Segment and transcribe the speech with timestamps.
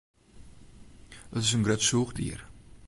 [1.35, 2.39] It is in grut sûchdier.